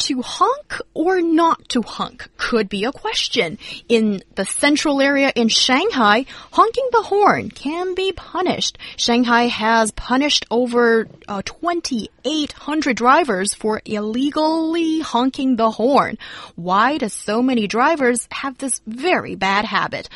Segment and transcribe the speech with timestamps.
[0.00, 3.58] to honk or not to honk could be a question.
[3.88, 8.78] In the central area in Shanghai, honking the horn can be punished.
[8.96, 16.18] Shanghai has punished over uh, 2,800 drivers for illegally honking the horn.
[16.56, 20.08] Why do so many drivers have this very bad habit?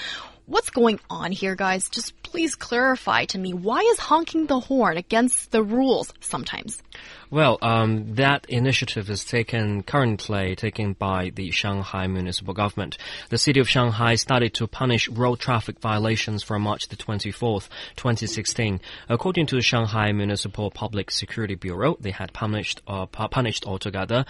[0.47, 1.89] What's going on here, guys?
[1.89, 6.83] Just please clarify to me why is honking the horn against the rules sometimes?
[7.30, 12.98] Well, um, that initiative is taken currently taken by the Shanghai municipal government.
[13.30, 18.83] The city of Shanghai started to punish road traffic violations from March the 24th, 2016.
[19.08, 24.27] According to the Shanghai Municipal Public Security Bureau, they had punished uh, punished altogether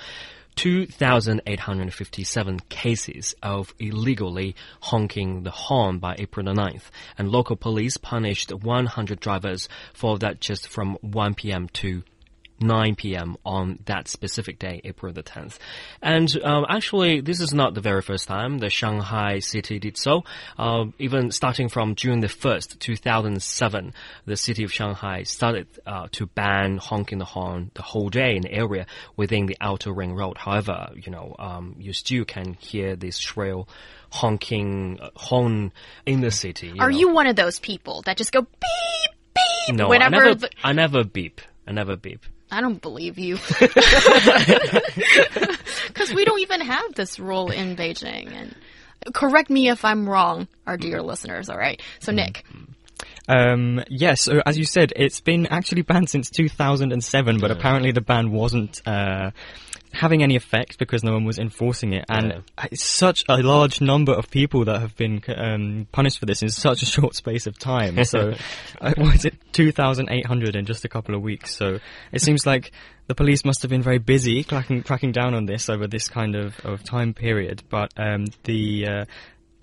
[0.57, 8.53] 2,857 cases of illegally honking the horn by April the 9th, and local police punished
[8.53, 11.69] 100 drivers for that just from 1 p.m.
[11.69, 12.03] to
[12.61, 13.37] 9 p.m.
[13.45, 15.59] on that specific day, April the 10th.
[16.01, 20.25] And um, actually, this is not the very first time the Shanghai city did so.
[20.59, 23.93] Uh, even starting from June the 1st, 2007,
[24.27, 28.43] the city of Shanghai started uh, to ban honking the horn the whole day in
[28.43, 30.39] the area within the outer ring road.
[30.39, 33.69] However, you know, um, you still can hear this shrill
[34.11, 35.73] honking uh, horn
[36.07, 36.69] in the city.
[36.69, 36.99] You Are know.
[36.99, 40.73] you one of those people that just go beep, beep No, whenever I never, I
[40.73, 41.41] never beep.
[41.67, 42.21] I never beep.
[42.51, 43.39] I don't believe you.
[45.89, 48.33] Because we don't even have this rule in Beijing.
[48.33, 48.55] And
[49.15, 51.07] correct me if I'm wrong, our dear mm-hmm.
[51.07, 51.49] listeners.
[51.49, 51.81] All right.
[52.01, 52.17] So mm-hmm.
[52.17, 52.73] Nick, mm-hmm.
[53.29, 58.01] Um, yes, so as you said, it's been actually banned since 2007, but apparently the
[58.01, 59.31] ban wasn't uh,
[59.93, 62.05] having any effect because no one was enforcing it.
[62.09, 62.67] And Yeah.
[62.71, 66.51] it's such a large number of people that have been um, punished for this in
[66.51, 68.03] such a short space of time.
[68.05, 68.35] So,
[68.81, 71.57] uh, what is it, 2,800 in just a couple of weeks?
[71.57, 71.79] So
[72.13, 72.73] it seems like
[73.07, 76.35] the police must have been very busy cracking, cracking down on this over this kind
[76.35, 77.63] of, of time period.
[77.71, 79.05] But um, the uh,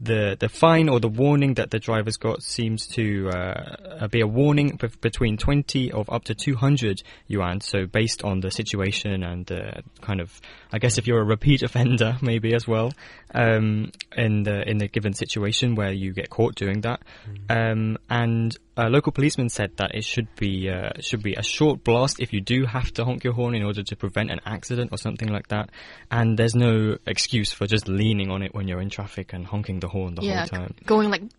[0.02, 4.28] the the fine or the warning that the drivers got seems to uh, be a
[4.28, 7.62] warning b- between 20 of up to 200 yuan.
[7.62, 10.42] So based on the situation and uh, kind of,
[10.72, 12.92] I guess if you're a repeat offender, maybe as well,
[13.36, 17.02] um, in the in the given situation where you get caught doing that,
[17.50, 21.84] um, and a local policeman said that it should be uh, should be a short
[21.84, 24.92] blast if you do have to honk your horn in order to prevent an accident
[24.92, 25.70] or something like that.
[26.10, 29.80] And there's no excuse for just leaning on it when you're in traffic and honking
[29.80, 30.74] the horn the yeah, whole time.
[30.86, 31.32] going like beep,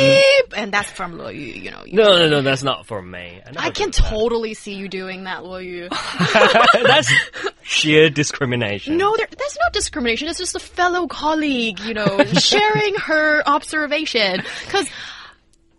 [0.00, 0.54] mm.
[0.56, 1.84] and that's from Luo Yu, you know.
[1.84, 3.40] you- No, no, no, that's not for me.
[3.44, 4.08] never I can do that.
[4.10, 5.88] totally see you doing that, Luo Yu.
[6.86, 7.12] That's
[7.62, 8.96] sheer discrimination.
[8.96, 10.28] No, there, that's not discrimination.
[10.28, 14.42] It's just a fellow colleague, you know, sharing her observation.
[14.64, 14.88] Because,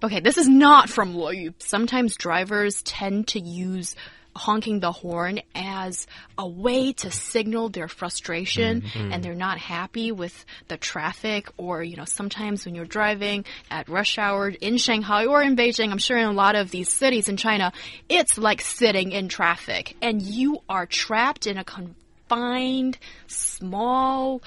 [0.03, 1.53] okay, this is not from Luo Yu.
[1.59, 3.95] Sometimes drivers tend to use
[4.35, 6.07] honking the horn as
[6.37, 9.11] a way to signal their frustration mm-hmm.
[9.11, 13.87] and they're not happy with the traffic or you know sometimes when you're driving at
[13.87, 17.29] rush hour in Shanghai or in Beijing I'm sure in a lot of these cities
[17.29, 17.71] in China
[18.09, 22.97] it's like sitting in traffic and you are trapped in a confined
[23.27, 24.41] small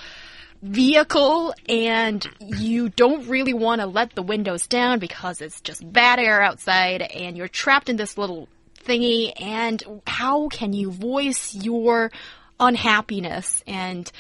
[0.63, 6.19] vehicle and you don't really want to let the windows down because it's just bad
[6.19, 8.49] air outside and you're trapped in this little
[8.85, 12.11] thingy and how can you voice your
[12.61, 14.11] unhappiness and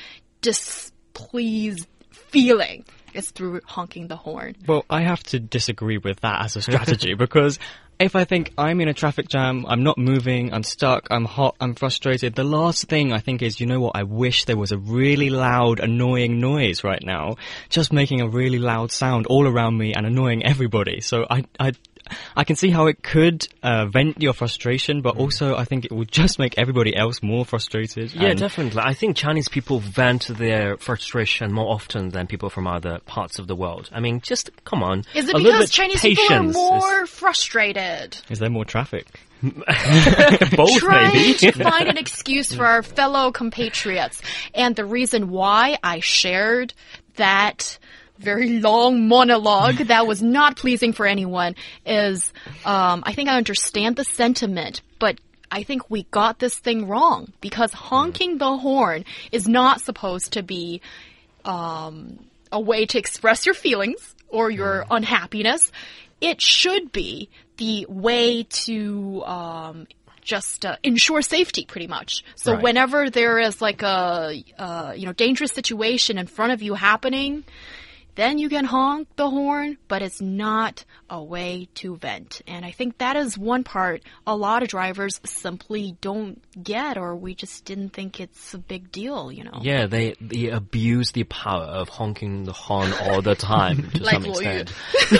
[0.41, 4.55] displeased feeling is through honking the horn.
[4.67, 7.59] Well, I have to disagree with that as a strategy because
[7.99, 11.57] if I think I'm in a traffic jam, I'm not moving, I'm stuck, I'm hot,
[11.61, 14.71] I'm frustrated, the last thing I think is, you know what, I wish there was
[14.71, 17.37] a really loud, annoying noise right now,
[17.71, 21.01] just making a really loud sound all around me and annoying everybody.
[21.01, 21.73] So I, I,
[22.37, 25.93] I can see how it could uh, vent your frustration, but also I think it
[25.93, 28.15] would just make everybody else more frustrated.
[28.15, 28.81] Yeah, definitely.
[28.85, 33.47] I think Chinese people vent their frustration more often than people from other parts of
[33.47, 33.91] the world.
[33.93, 35.05] I mean, just come on.
[35.15, 38.19] Is it a because bit Chinese people are patience is- more frustrated?
[38.31, 39.07] Is there more traffic?
[39.43, 41.35] both trying maybe?
[41.35, 44.21] to find an excuse for our fellow compatriots.
[44.55, 46.75] And the reason why I shared
[47.15, 47.79] that
[48.19, 51.55] very long monologue that was not pleasing for anyone
[51.87, 52.33] is
[52.65, 55.19] um, I think I understand the sentiment, but
[55.51, 60.43] I think we got this thing wrong because honking the horn is not supposed to
[60.43, 60.81] be
[61.45, 62.19] um,
[62.53, 65.73] a way to express your feelings or your unhappiness.
[66.21, 69.87] It should be the way to um,
[70.23, 72.25] just uh, ensure safety, pretty much.
[72.37, 72.63] So Right.
[72.63, 77.45] whenever there is like a uh, you know dangerous situation in front of you happening,
[78.19, 82.43] then you can honk the horn, but it's not a way to vent.
[82.49, 87.15] And I think that is one part a lot of drivers simply don't get, or
[87.15, 89.61] we just didn't think it's a big deal, you know.
[89.63, 94.15] Yeah, they they abuse the power of honking the horn all the time to Like
[94.15, 94.73] some Luo extent.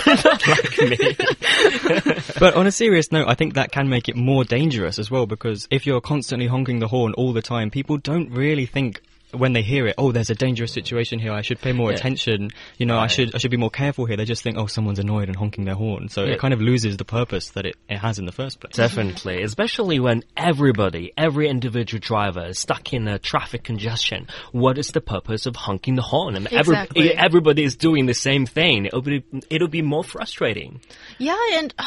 [0.49, 2.35] like me.
[2.37, 5.25] But on a serious note, I think that can make it more dangerous as well
[5.25, 9.01] because if you're constantly honking the horn all the time, people don't really think
[9.31, 11.31] when they hear it, oh, there's a dangerous situation here.
[11.31, 11.97] I should pay more Yeah.
[11.97, 12.49] attention.
[12.77, 14.17] You know, I should I should be more careful here.
[14.17, 16.09] They just think, oh, someone's annoyed and honking their horn.
[16.09, 16.33] So Yeah.
[16.33, 18.73] it kind of loses the purpose that it, it has in the first place.
[18.73, 24.27] Definitely, especially when everybody, every individual driver is stuck in a traffic congestion.
[24.51, 26.35] What is the purpose of honking the horn?
[26.35, 27.13] I mean, every- Exactly.
[27.13, 28.85] everybody is doing the same thing.
[28.85, 30.81] It'll be, it'll be more frustrating.
[31.17, 31.83] Yeah, and uh,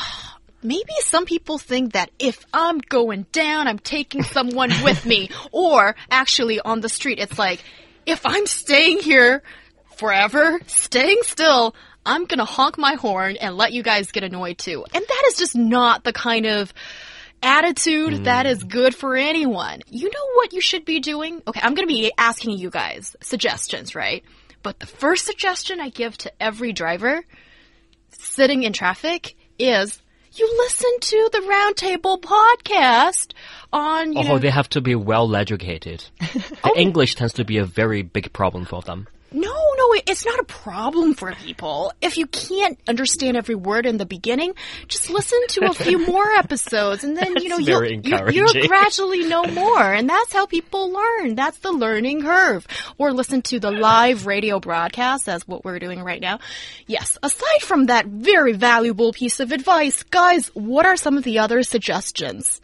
[0.62, 5.30] maybe some people think that if I'm going down, I'm taking someone with me.
[5.50, 7.62] Or actually on the street, it's like,
[8.06, 9.42] if I'm staying here
[9.96, 11.74] forever, staying still,
[12.04, 14.84] I'm gonna honk my horn and let you guys get annoyed too.
[14.92, 16.72] And that is just not the kind of
[17.42, 18.24] attitude mm.
[18.24, 19.82] that is good for anyone.
[19.86, 21.42] You know what you should be doing?
[21.46, 24.24] Okay, I'm gonna be asking you guys suggestions, right?
[24.62, 27.22] But the first suggestion I give to every driver
[28.10, 30.00] sitting in traffic is
[30.34, 33.32] you listen to the Roundtable podcast
[33.72, 36.04] on, you Oh, know, they have to be well educated.
[36.20, 36.74] The oh.
[36.76, 39.08] English tends to be a very big problem for them.
[39.32, 41.92] no, no, it's not a problem for people.
[42.00, 44.54] If you can't understand every word in the beginning,
[44.88, 49.24] just listen to a few more episodes and then, you know, you'll, you, you'll gradually
[49.24, 49.92] know more.
[49.92, 51.34] And that's how people learn.
[51.34, 52.66] That's the learning curve.
[52.98, 56.40] Or listen to the live radio broadcast, as what we're doing right now.
[56.86, 61.38] Yes, aside from that very valuable piece of advice, guys, what are some of the
[61.38, 62.60] other suggestions?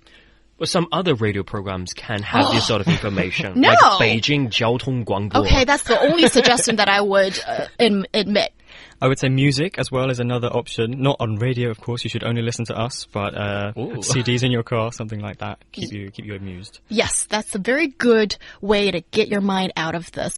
[0.58, 3.60] Well, some other radio programs can have this sort of information.
[3.60, 3.68] No.
[3.68, 8.52] Like Beijing Jiao Tong Okay, that's the only suggestion that I would uh, admit.
[9.00, 11.00] I would say music as well is another option.
[11.00, 12.02] Not on radio, of course.
[12.02, 15.62] You should only listen to us, but uh, CDs in your car, something like that,
[15.70, 16.80] keep you keep you amused.
[16.88, 20.36] Yes, that's a very good way to get your mind out of this.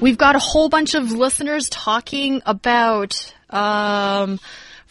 [0.00, 3.32] We've got a whole bunch of listeners talking about.
[3.50, 4.40] Um,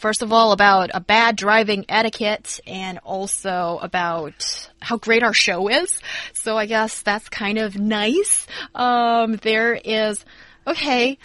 [0.00, 5.68] first of all, about a bad driving etiquette and also about how great our show
[5.68, 6.00] is.
[6.32, 8.46] So I guess that's kind of nice.
[8.74, 10.24] Um, there is,
[10.66, 11.18] okay.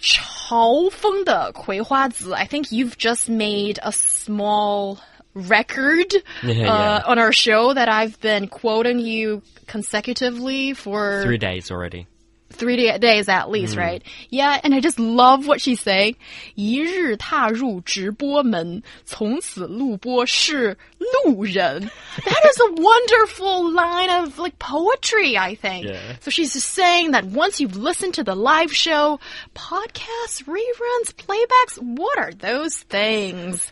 [0.00, 2.32] 嘲讽的葵花籽.
[2.32, 4.98] I think you've just made a small
[5.34, 6.12] record
[6.42, 7.02] Yeah, uh, yeah.
[7.04, 12.06] on our show that I've been quoting you consecutively for Three days already.
[12.52, 14.02] three da- days at least, right?
[14.30, 16.16] Yeah, and I just love what she's saying.
[16.56, 21.90] 一日踏入直播门，从此录播是路人.
[22.24, 25.84] That is a wonderful line of like poetry, I think.
[25.86, 26.16] Yeah.
[26.20, 29.20] So she's just saying that once you've listened to the live show,
[29.54, 33.70] podcasts, reruns, playbacks, what are those things?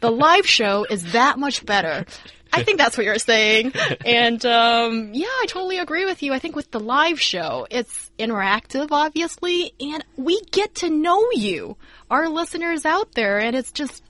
[0.00, 2.04] The live show is that much better.
[2.55, 3.73] I think that's what you're saying.
[4.05, 6.33] And um, yeah, I totally agree with you.
[6.33, 11.77] I think with the live show, it's interactive, obviously, and we get to know you,
[12.09, 14.03] our listeners out there, and it's just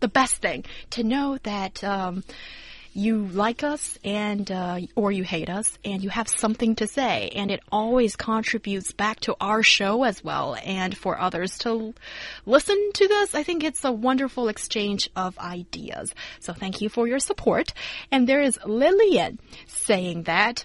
[0.00, 2.24] the best thing to know that um,
[2.94, 7.30] you like us and uh, or you hate us and you have something to say.
[7.34, 11.94] And it always contributes back to our show as well and for others to
[12.46, 13.34] listen to this.
[13.34, 16.14] I think it's a wonderful exchange of ideas.
[16.40, 17.72] So thank you for your support.
[18.10, 20.64] And there is lillian saying that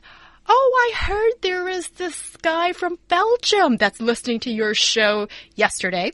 [0.49, 6.13] Oh, I heard there is this guy from Belgium that's listening to your show yesterday.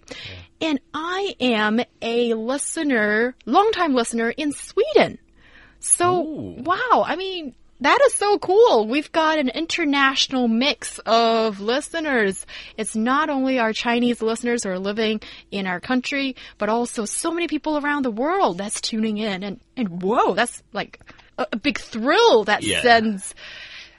[0.60, 5.20] And I am a listener, longtime listener in Sweden.
[5.84, 8.88] So, wow, I mean, that is so cool.
[8.88, 12.46] We've got an international mix of listeners.
[12.78, 15.20] It's not only our Chinese listeners who are living
[15.52, 19.44] in our country, but also so many people around the world that's tuning in.
[19.44, 21.00] And, and whoa, that's like
[21.38, 22.82] a, a big thrill that Yeah.
[22.82, 23.36] sends,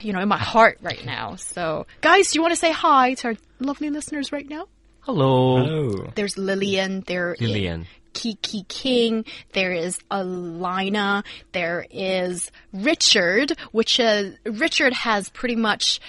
[0.01, 1.35] you know, in my heart right now.
[1.35, 4.67] So, guys, do you want to say hi to our lovely listeners right now?
[5.01, 5.57] Hello.
[5.59, 7.01] Oh, There's Lillian.
[7.01, 7.35] There.
[7.39, 7.85] Lillian.
[8.15, 9.25] Kiki King.
[9.53, 11.23] There is Alina.
[11.51, 15.99] There is Richard, which is Richard has pretty much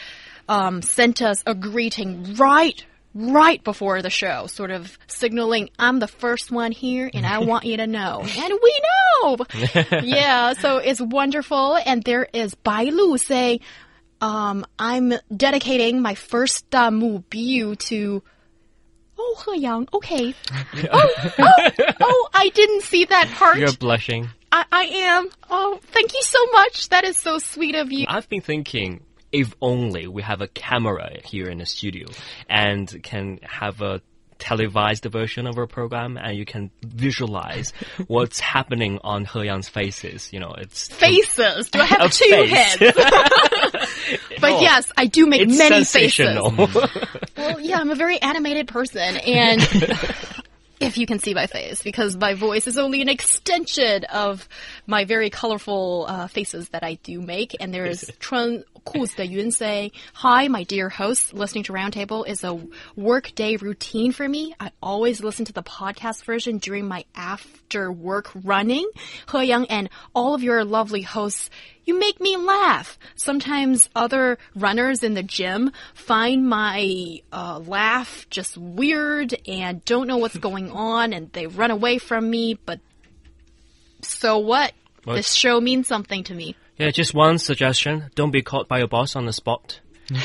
[0.49, 2.83] um, sent us a greeting right.
[3.19, 7.65] Right before the show, sort of signaling, I'm the first one here and I want
[7.65, 8.23] you to know.
[8.37, 9.37] And we know!
[10.03, 11.77] yeah, so it's wonderful.
[11.77, 13.61] And there is Bai Lu saying,
[14.21, 18.23] um, I'm dedicating my first uh, 目标 to
[19.19, 19.89] Oh, He Yang.
[19.93, 20.35] Okay.
[20.93, 21.71] oh, oh,
[22.01, 23.59] oh, I didn't see that part.
[23.59, 24.29] You're blushing.
[24.53, 25.29] I, I am.
[25.51, 26.89] Oh, thank you so much.
[26.91, 28.07] That is so sweet of you.
[28.09, 32.09] I've been thinking if only we have a camera here in the studio
[32.49, 34.01] and can have a
[34.39, 37.73] televised version of our program and you can visualize
[38.07, 40.33] what's happening on He Yang's faces.
[40.33, 41.71] You know, it's Faces.
[41.71, 42.51] Do I have two face.
[42.51, 42.97] heads?
[44.41, 44.61] but Oh.
[44.61, 46.51] yes, I do make it's many sensational.
[46.51, 46.91] faces.
[47.37, 49.61] Well, yeah, I'm a very animated person, and
[50.81, 54.49] if you can see my face, because my voice is only an extension of
[54.87, 57.57] my very colorful uh, faces that I do make.
[57.61, 61.35] And there's Chun Kuz de Yun say, Hi, my dear host.
[61.35, 62.61] Listening to Roundtable is a
[62.95, 64.55] workday routine for me.
[64.61, 68.89] I always listen to the podcast version during my after work running.
[69.33, 71.51] He Yang and all of your lovely hosts
[71.87, 72.96] you make me laugh.
[73.17, 80.19] Sometimes other runners in the gym find my uh, laugh just weird and don't know
[80.19, 82.81] what's going on and they run away from me, but
[84.03, 84.73] so what?
[85.05, 85.15] What?
[85.17, 86.57] This show means something to me.
[86.79, 88.11] yeah, just one suggestion.
[88.15, 89.81] Don't be caught by your boss on the spot.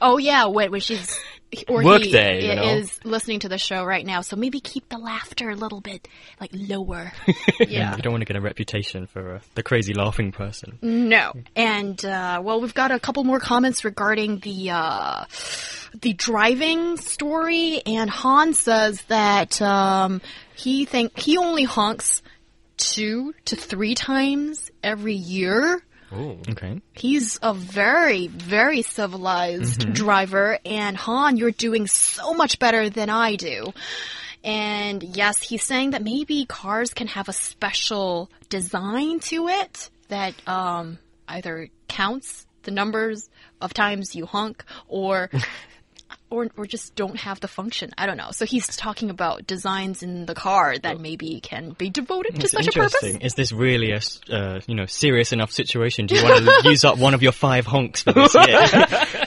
[0.00, 1.18] Oh yeah, when, when she's
[1.68, 2.76] or he Workday, you know.
[2.76, 6.08] is listening to the show right now, so maybe keep the laughter a little bit
[6.40, 7.12] like lower.
[7.60, 7.96] yeah.
[7.96, 10.78] You don't want to get a reputation for uh, the crazy laughing person.
[10.82, 11.32] No.
[11.56, 15.24] And uh, well, we've got a couple more comments regarding the uh,
[16.00, 17.82] the driving story.
[17.86, 20.20] And Han says that um,
[20.56, 22.22] he think he only honks
[22.76, 25.82] two to three times every year.
[26.14, 26.38] Oh.
[26.50, 26.80] Okay.
[26.92, 33.36] He's a very, very civilized driver, and Han, you're doing so much better than I
[33.36, 33.72] do.
[34.42, 40.34] And yes, he's saying that maybe cars can have a special design to it that
[40.46, 43.28] um, either counts the numbers
[43.60, 45.30] of times you honk or.
[46.30, 47.90] Or, or just don't have the function.
[47.96, 48.30] I don't know.
[48.32, 52.50] So he's talking about designs in the car that maybe can be devoted to It's
[52.52, 52.94] such a purpose.
[52.94, 53.20] interesting.
[53.20, 54.00] Is this really a
[54.34, 56.06] uh, you know serious enough situation?
[56.06, 58.58] Do you want to use up one of your five honks for this year?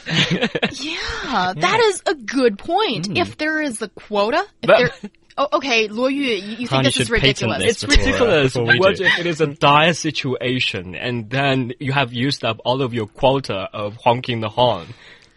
[0.79, 3.15] Yeah, that is a good point.
[3.17, 6.69] If there is a quota, if But- there, oh, okay, Luo Yu, you, you think
[6.71, 7.59] Han, you this is ridiculous?
[7.63, 8.53] this It's before, uh, ridiculous.
[8.53, 9.03] before we what do.
[9.05, 13.07] if it is a dire situation and then you have used up all of your
[13.07, 14.87] quota of honking the horn?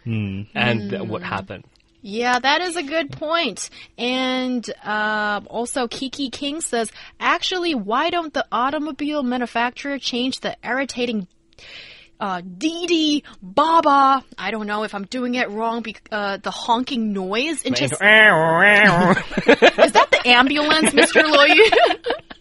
[0.03, 0.43] Hmm.
[0.55, 1.65] And th- what happened?
[2.01, 3.69] Yeah, that is a good point.
[3.97, 11.27] And uh, also, Kiki King says, actually, why don't the automobile manufacturer change the irritating
[12.19, 14.25] uh, Didi Baba?
[14.35, 15.85] I don't know if I'm doing it wrong.
[16.11, 17.83] Uh, the honking noise into
[19.45, 21.23] is that the ambulance, Mr.
[21.23, 21.69] Luo Yu?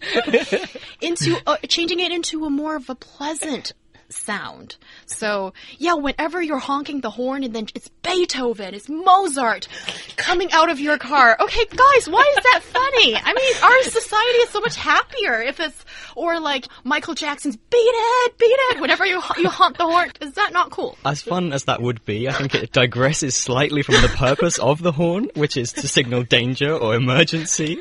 [1.03, 3.75] into uh, changing it into a more of a pleasant
[4.13, 4.77] sound.
[5.07, 9.69] So yeah, whenever you're honking the horn and then it's Beethoven, it's Mozart
[10.17, 11.37] coming out of your car.
[11.41, 13.17] Okay, guys, why is that funny?
[13.17, 15.85] I mean, our society is so much happier if it's
[16.17, 20.33] or like Michael Jackson's "Beat It, Beat It." Whenever you you honk the horn, is
[20.35, 20.97] that not cool?
[21.05, 24.83] As fun as that would be, I think it digresses slightly from the purpose of
[24.83, 27.81] the horn, which is to signal danger or emergency.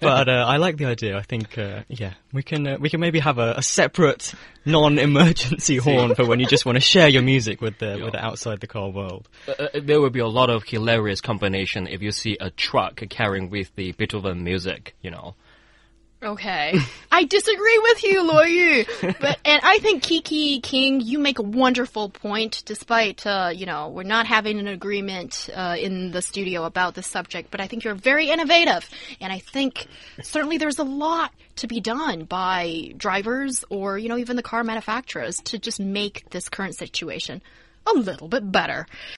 [0.00, 1.16] But uh, I like the idea.
[1.16, 5.76] I think, uh, yeah, we can uh, we can maybe have a, a separate non-emergency
[5.86, 8.60] horn for when you just want to share your music with the with the outside
[8.60, 9.28] the car world.
[9.46, 13.50] Uh, there will be a lot of hilarious combination if you see a truck carrying
[13.50, 15.34] with the Beethoven music, you know.
[16.22, 16.78] Okay.
[17.12, 19.14] I disagree with you, Luo Yu.
[19.20, 22.62] But and I think Kiki King, you make a wonderful point.
[22.64, 27.06] Despite uh, you know we're not having an agreement uh, in the studio about this
[27.06, 28.88] subject, but I think you're very innovative,
[29.20, 29.86] and I think
[30.22, 34.62] certainly there's a lot to be done by drivers or you know even the car
[34.62, 37.42] manufacturers to just make this current situation
[37.86, 38.86] a little bit better.